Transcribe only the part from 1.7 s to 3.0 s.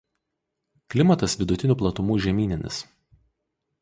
platumų žemyninis.